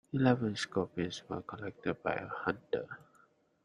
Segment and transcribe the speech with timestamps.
[0.13, 2.87] Eleven scorpions were collected by a hunter.